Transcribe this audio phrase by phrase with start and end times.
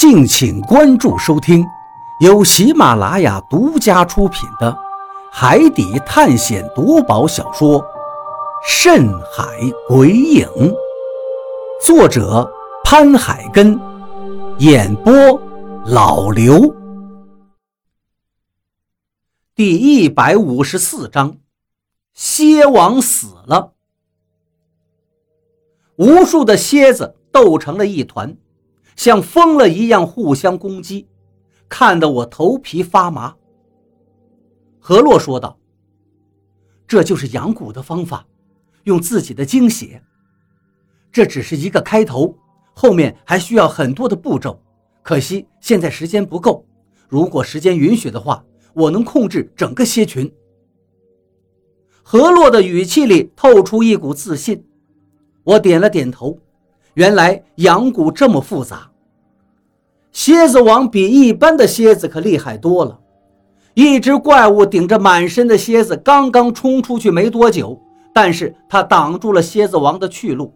[0.00, 1.62] 敬请关注收听，
[2.20, 4.72] 由喜马拉雅独家出品的
[5.30, 7.78] 《海底探险夺宝小说》
[8.66, 9.44] 《深海
[9.86, 10.48] 鬼影》，
[11.84, 12.50] 作者
[12.82, 13.78] 潘海根，
[14.56, 15.12] 演播
[15.84, 16.74] 老刘。
[19.54, 21.36] 第一百五十四章，
[22.14, 23.74] 蝎王死了，
[25.96, 28.34] 无数的蝎子斗成了一团。
[28.96, 31.06] 像疯了一样互相攻击，
[31.68, 33.34] 看得我头皮发麻。
[34.78, 35.58] 何洛说道
[36.86, 38.26] ：“这就是养蛊的方法，
[38.84, 40.02] 用自己的精血。
[41.12, 42.36] 这只是一个开头，
[42.72, 44.62] 后面还需要很多的步骤。
[45.02, 46.66] 可惜现在时间不够。
[47.08, 50.32] 如果时间允许的话，我能控制整个蝎群。”
[52.02, 54.66] 何洛的语气里透出一股自信。
[55.44, 56.38] 我点了点头。
[56.94, 58.90] 原来养蛊这么复杂。
[60.12, 62.98] 蝎子王比一般的蝎子可厉害多了。
[63.74, 67.80] 一只怪物顶着满身的蝎子，刚刚冲出去没多久，
[68.12, 70.52] 但是他挡住了蝎子王的去路。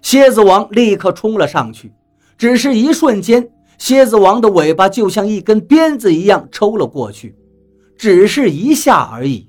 [0.00, 1.92] 蝎子王立刻冲了上去，
[2.38, 7.36] 只是一瞬间，蝎子王的尾巴就像一根鞭子一样抽了过去，
[7.98, 9.48] 只是一下而已，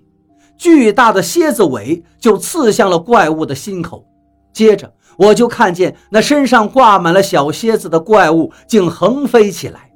[0.57, 4.05] 巨大的蝎子尾就刺向了怪物的心口，
[4.51, 4.93] 接着。
[5.17, 9.91] 我就看见那身上挂满了小蝎子的怪物竟横飞起来，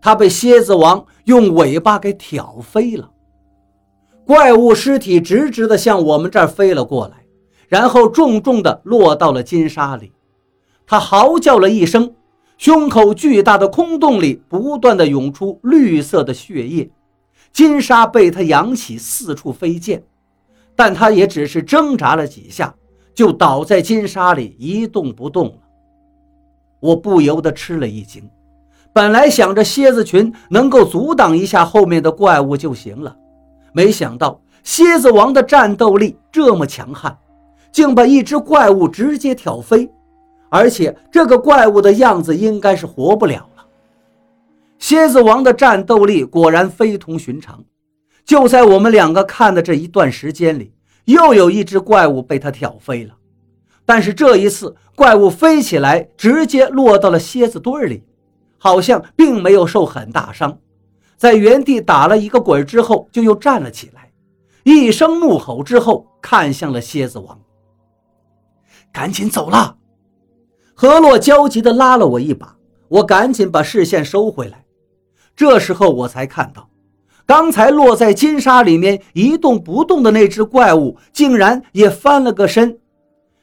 [0.00, 3.10] 它被蝎子王用尾巴给挑飞了。
[4.24, 7.24] 怪物尸体直直的向我们这儿飞了过来，
[7.68, 10.12] 然后重重的落到了金沙里。
[10.86, 12.14] 它嚎叫了一声，
[12.56, 16.90] 胸口巨大的空洞里不断的涌出绿色的血液，
[17.52, 20.02] 金沙被它扬起，四处飞溅，
[20.74, 22.74] 但它也只是挣扎了几下。
[23.18, 25.58] 就倒在金沙里一动不动了。
[26.78, 28.22] 我不由得吃了一惊，
[28.92, 33.16] 本来想着蝎子群能够阻挡一下后面的怪物就行了，
[33.72, 37.18] 没想到蝎子王的战斗力这么强悍，
[37.72, 39.90] 竟把一只怪物直接挑飞，
[40.48, 43.66] 而且这个怪物的样子应该是活不了了。
[44.78, 47.64] 蝎子王的战斗力果然非同寻常，
[48.24, 50.72] 就在我们两个看的这一段时间里。
[51.08, 53.14] 又有一只怪物被他挑飞了，
[53.86, 58.04] 但是这一次怪物飞起来，直接落到了蝎子堆里，
[58.58, 60.58] 好像并没有受很大伤，
[61.16, 64.12] 在原地打了一个滚之后，就又站了起来，
[64.64, 67.40] 一声怒吼之后，看向了蝎子王
[68.92, 69.78] ：“赶紧走了！”
[70.76, 72.54] 何洛焦急地拉了我一把，
[72.88, 74.62] 我赶紧把视线收回来。
[75.34, 76.68] 这时候我才看到。
[77.28, 82.78] 刚才落在金沙里面一动不动的那只怪物，竟然也翻了个身。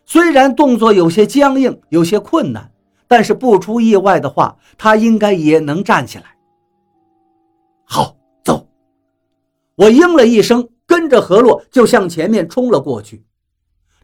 [0.08, 2.72] 虽然动作有些僵硬，有些困难，
[3.08, 6.26] 但是不出意外的话，他应该也能站起来。
[7.84, 8.68] 好，走！
[9.76, 13.24] 我应了一声，跟着何洛就向前面冲了过去。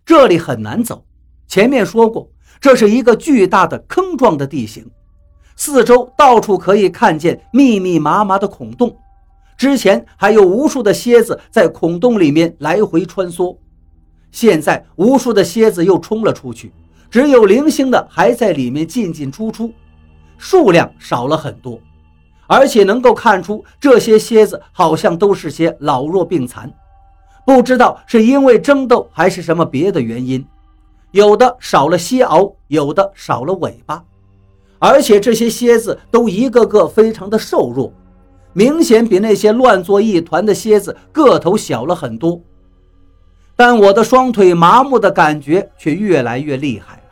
[0.05, 1.03] 这里很难走，
[1.47, 4.87] 前面说过，这是一个巨大的坑状的地形，
[5.55, 8.95] 四周到处可以看见密密麻麻的孔洞。
[9.61, 13.55] 之前还有无数的蝎子在孔洞里面来回穿梭，
[14.31, 16.73] 现在无数的蝎子又冲了出去，
[17.11, 19.71] 只有零星的还在里面进进出出，
[20.39, 21.79] 数量少了很多，
[22.47, 26.73] 而且能够看出这些蝎子好像都是些老弱病残，
[27.45, 30.43] 不知道是因为争斗还是什么别的原因，
[31.11, 34.03] 有的少了蝎螯，有的少了尾巴，
[34.79, 37.93] 而且这些蝎子都一个个非常的瘦弱。
[38.53, 42.41] 明显比那些乱作一团的蝎子个头小了很多，
[43.55, 47.03] 但我的双腿麻木的感觉却越来越厉害了，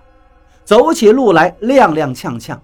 [0.65, 2.57] 走起路来踉踉跄跄。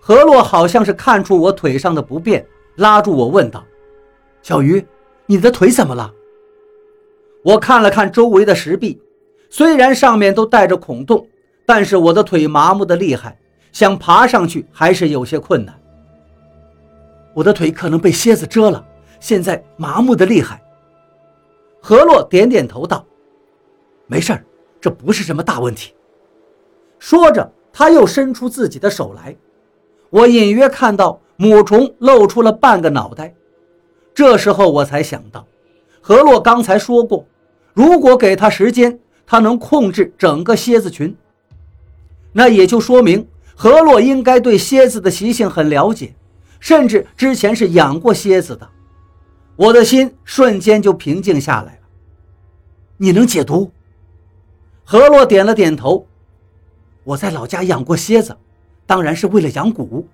[0.00, 2.44] 何洛好像是看出我腿上的不便，
[2.76, 3.64] 拉住我问道
[4.42, 4.84] ：“小鱼，
[5.26, 6.12] 你的腿怎么了？”
[7.42, 9.00] 我看了看周围的石壁，
[9.50, 11.26] 虽然上面都带着孔洞，
[11.64, 13.38] 但是我的腿麻木的厉害，
[13.72, 15.74] 想爬上去还是有些困难。
[17.36, 18.82] 我的腿可能被蝎子蛰了，
[19.20, 20.58] 现在麻木的厉害。
[21.82, 23.04] 何洛点点头道
[24.08, 24.42] ：“没事儿，
[24.80, 25.92] 这不是什么大问题。”
[26.98, 29.36] 说着，他又伸出自己的手来，
[30.08, 33.34] 我隐约看到母虫露出了半个脑袋。
[34.14, 35.46] 这时候我才想到，
[36.00, 37.26] 何洛刚才说过，
[37.74, 41.14] 如果给他时间，他能控制整个蝎子群。
[42.32, 46.14] 那也就说明何洛应该对蝎子的习性很了解。
[46.60, 48.68] 甚至之前是养过蝎子的，
[49.56, 51.80] 我的心瞬间就平静下来了。
[52.96, 53.70] 你能解毒？
[54.84, 56.06] 何洛点了点头。
[57.04, 58.36] 我在老家养过蝎子，
[58.86, 60.04] 当然是为了养蛊。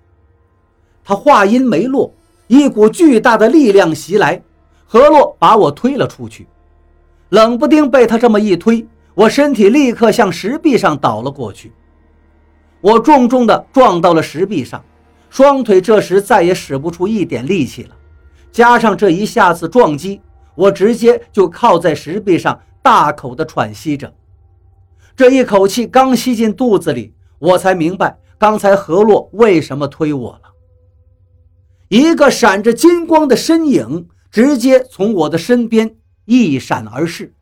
[1.03, 2.13] 他话音没落，
[2.47, 4.41] 一股巨大的力量袭来，
[4.85, 6.47] 何洛把我推了出去。
[7.29, 8.85] 冷不丁被他这么一推，
[9.15, 11.71] 我身体立刻向石壁上倒了过去。
[12.79, 14.83] 我重重地撞到了石壁上，
[15.33, 17.95] 双腿这时再也使不出一点力气了。
[18.51, 20.21] 加上这一下子撞击，
[20.53, 24.13] 我直接就靠在石壁上，大口地喘息着。
[25.15, 30.51] 这一口气刚吸进肚子里，我才明白刚才何洛为什么推我了。
[31.87, 35.95] 一个闪着金光的身影直接从我的身边
[36.25, 37.33] 一闪而逝，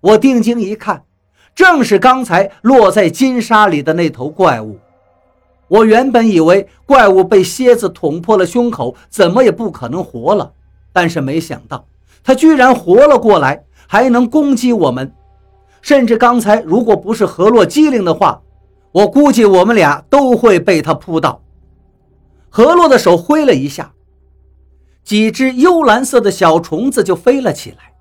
[0.00, 1.04] 我定睛一看。
[1.54, 4.80] 正是刚才落在金沙里的那头怪物。
[5.68, 10.52] 我原本以为怪物被蝎子捅破了胸口，怎么也不可能活了。
[10.92, 11.86] 但是没想到，
[12.22, 15.12] 它居然活了过来，还能攻击我们。
[15.80, 18.42] 甚至刚才如果不是河洛机灵的话，
[18.92, 21.42] 我估计我们俩都会被它扑倒。
[22.50, 23.92] 河洛的手挥了一下，
[25.02, 27.94] 几只幽蓝色的小虫子就飞了起来，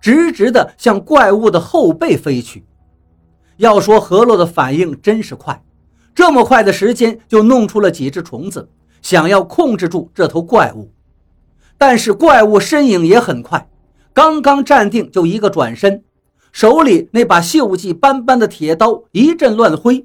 [0.00, 2.66] 直直地向怪物的后背飞去。
[3.56, 5.62] 要说何洛的反应真是快，
[6.18, 8.68] 这么快的时间就弄出了几只虫子，
[9.00, 10.90] 想要控制住这头怪物。
[11.78, 13.70] 但是怪物身影也很快，
[14.12, 16.02] 刚刚站定就一个转身，
[16.50, 20.04] 手里那把锈迹斑斑的铁刀一阵乱挥，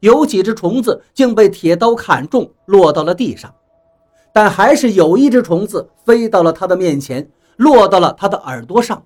[0.00, 3.54] 有几只虫子竟被铁刀砍中，落到了地上。
[4.32, 9.02] 但还是有一只虫子飞到了他的面前，落到了他的耳朵上，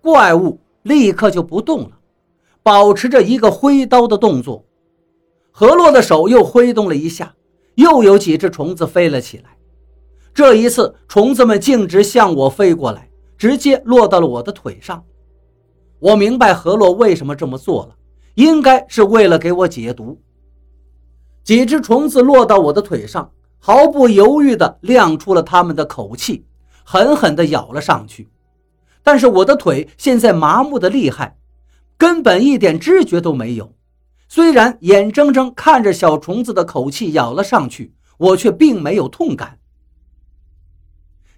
[0.00, 1.90] 怪物立刻就不动了。
[2.62, 4.64] 保持着一个挥刀的动作，
[5.58, 7.34] 何洛的手又挥动了一下，
[7.76, 9.56] 又有几只虫子飞了起来。
[10.34, 13.08] 这一次，虫子们径直向我飞过来，
[13.38, 15.02] 直接落到了我的腿上。
[15.98, 17.96] 我明白何洛为什么这么做了，
[18.34, 20.20] 应该是为了给我解毒。
[21.42, 26.44] 几只虫子落到我的腿上，毫不犹豫地亮出了它们的口气，
[26.84, 28.28] 狠狠地咬了上去。
[29.02, 31.38] 但是我的腿现在麻木的厉害。
[31.96, 33.72] 根本一点知觉都没有，
[34.28, 39.58] 虽然眼睁睁看着小虫子的口气咬了上去，我却并没有痛感。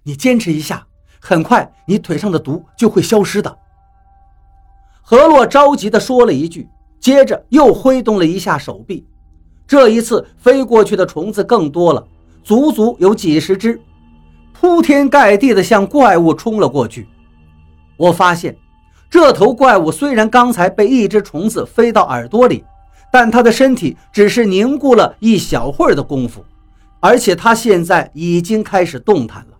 [0.03, 0.87] 你坚持一下，
[1.19, 3.57] 很快你腿上的毒就会消失的。
[5.01, 6.67] 何洛着急地说了一句，
[6.99, 9.05] 接着又挥动了一下手臂。
[9.67, 12.07] 这一次飞过去的虫子更多了，
[12.43, 13.79] 足足有几十只，
[14.51, 17.07] 铺天盖地地向怪物冲了过去。
[17.97, 18.57] 我发现。
[19.11, 22.63] 这头怪物虽然刚才被一只虫子飞到耳朵里，
[23.11, 26.43] 但他的身体只是凝固了一小会儿的功夫，
[26.99, 29.57] 而且他现在已经开始动弹了。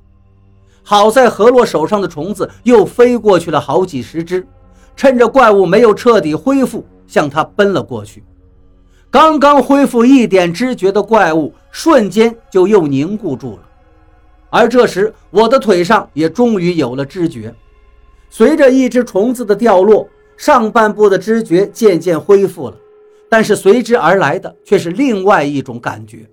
[0.84, 4.46] 好在何洛手上的虫子又飞过去了好几十只，
[4.96, 8.24] 趁着怪物没有彻底恢复，向他奔了过去。
[9.12, 13.60] 刚刚恢复一点知觉的怪物，瞬间就又凝固住了。
[14.52, 17.54] 而这时，我的腿上也终于有了知觉。
[18.30, 20.08] 随着一只虫子的掉落，
[20.38, 22.76] 上半部的知觉渐渐恢复了，
[23.30, 26.28] 但是随之而来的却是另外一种感觉。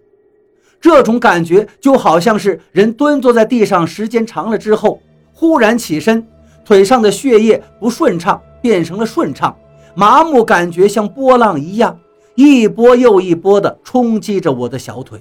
[0.81, 5.01] 这种感觉就好像是人蹲坐在地上时间长了之后，
[5.33, 6.27] 忽然起身，
[6.65, 9.57] 腿上的血液不顺畅变成了顺畅，
[9.95, 11.99] 麻木感觉像波浪一样，
[12.35, 15.21] 一波又一波地冲击着我的小腿。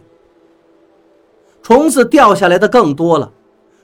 [1.64, 3.32] 虫子掉下来的更多了，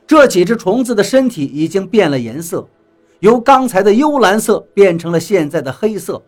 [0.05, 2.67] 这几只虫子的身体已经变了颜色。
[3.21, 6.21] 由刚才的幽蓝色变成了现在的黑色，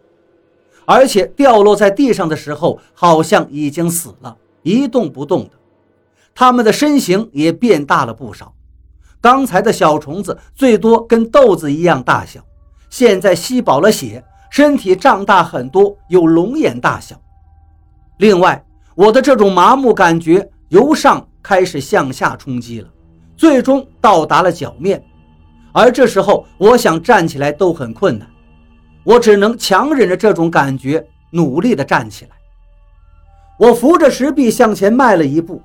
[0.85, 5.51] 而且掉落在地上的时候，好像已经死了，一动不动的。
[6.35, 8.53] 它们的身形也变大了不少。
[9.21, 12.41] 刚才的小虫子最多跟豆子一样大小，
[12.89, 17.15] 现在吸饱了血，身体胀大很多，有龙眼大小。
[18.17, 22.89] 另外，我的这种麻木感觉由上开始向下冲击了，
[23.37, 25.03] 最终到达了脚面。
[25.71, 28.27] 而这时候，我想站起来都很困难，
[29.03, 32.31] 我只能强忍着这种感觉，努力地站起来。
[33.57, 35.61] 我扶着石壁向前迈了一步，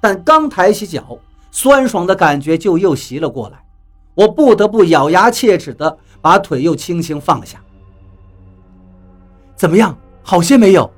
[0.00, 1.18] 但刚抬起脚，
[1.50, 3.62] 酸爽的感觉就又袭了过来，
[4.14, 7.60] 我不得不咬牙切齿地把腿又轻轻放下。
[9.56, 10.90] 怎么样，好些没有？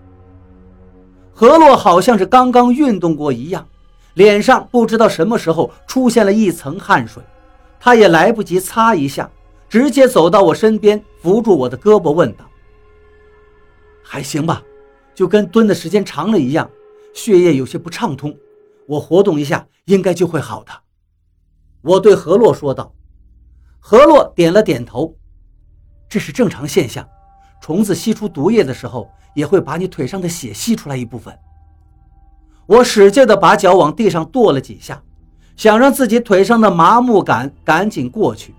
[1.33, 3.67] 何洛好像是刚刚运动过一样，
[4.15, 7.23] 脸上不知道什么时候出现了一层汗水。
[7.81, 9.29] 他也来不及擦一下，
[9.69, 12.45] 直接走到我身边，扶住我的胳膊，问道
[14.05, 14.63] ：“还行吧，
[15.15, 16.71] 就跟蹲的时间长了一样，
[17.15, 18.37] 血液有些不畅通，
[18.87, 20.73] 我活动一下应该就会好的。”
[21.81, 22.93] 我对何洛说道。
[23.81, 25.17] 何洛点了点头
[26.11, 27.09] ：“这是正常现象，
[27.59, 31.35] 虫子吸出毒液的时候，也会把你腿上的血吸出来一部分。”
[32.69, 35.03] 我使劲地把脚往地上跺了几下，
[35.57, 38.55] 想让自己腿上的麻木感赶紧过去，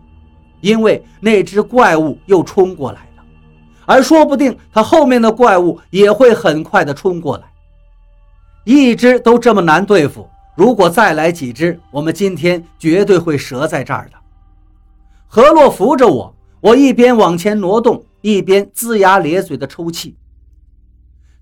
[0.65, 3.23] 因为那只怪物又冲过来了，
[3.85, 7.43] 而说不定它后面的怪物也会很快的冲过来。
[8.63, 14.17] 一只都这么难对付，如果再来几只，我们今天绝对会折在这儿的。
[15.27, 20.15] 何洛扶着我，我一边往前挪动，一边龇牙咧嘴的抽泣。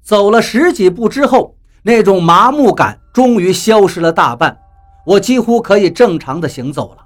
[0.01, 4.59] 走了十几步之后，那种麻木感终于消失了大半，
[5.05, 6.97] 我几乎可以正常的行走了。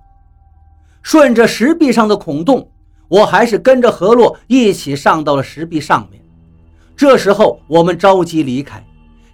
[1.01, 2.69] 顺着石壁上的孔洞，
[3.07, 6.21] 我还是跟着何洛一起上到了石壁上面。
[6.95, 8.83] 这时候，我们着急离开，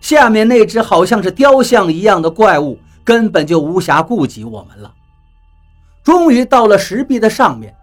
[0.01, 4.93] 下面那只好像是雕像一样的怪物根本就无暇顾及我们了。
[6.03, 7.73] 终于到了石壁的上面，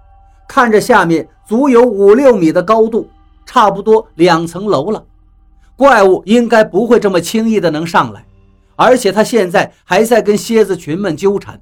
[0.46, 3.08] 看着下面足有五六米的高度，
[3.46, 5.02] 差不多两层楼了。
[5.74, 8.22] 怪物应该不会这么轻易的能上来，
[8.76, 11.58] 而且他现在还在跟蝎子群们纠缠。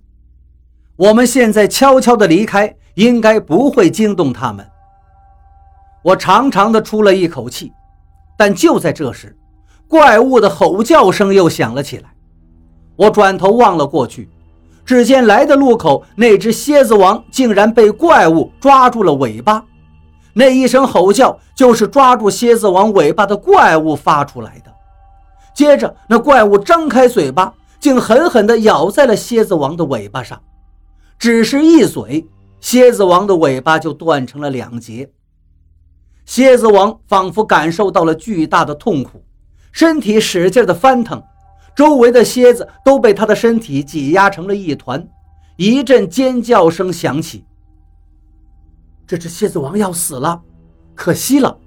[0.98, 4.68] 我们现在悄悄的离开，应该不会惊动他们。
[6.02, 7.72] 我长长的出了一口气，
[8.36, 9.36] 但就在这时，
[9.86, 12.10] 怪物的吼叫声又响了起来。
[12.96, 14.28] 我转头望了过去，
[14.84, 19.62] 只见来的路口那只蝎子王竟然被怪物抓住了尾巴。
[20.32, 24.72] 那一声吼叫，就是抓住蝎子王尾巴的怪物发出来的。
[25.54, 30.36] 接着，那怪物张开嘴巴，竟狠狠地咬在了蝎子王的尾巴上。
[31.18, 32.26] 只是一嘴，
[32.60, 35.10] 蝎子王的尾巴就断成了两截。
[36.24, 39.24] 蝎子王仿佛感受到了巨大的痛苦，
[39.72, 41.22] 身体使劲地翻腾，
[41.74, 45.08] 周围的蝎子都被他的身体挤压成了一团。
[45.56, 47.44] 一阵尖叫声响起。
[49.06, 50.40] 这只蝎子王要死了，
[50.94, 51.58] 可惜了。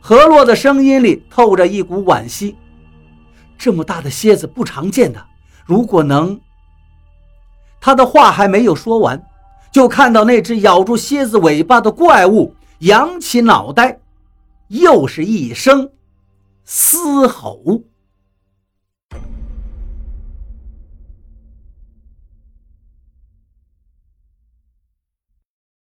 [0.00, 2.56] 何洛的声音里透着一股惋惜。
[3.56, 5.24] 这么大的蝎子不常见的，
[5.64, 6.38] 如果能……
[7.80, 9.22] 他的话还没有说完，
[9.70, 14.00] 就看到那只咬住蝎子尾巴的怪物扬起脑袋，
[14.68, 15.90] 又是一声
[16.64, 17.82] 嘶吼。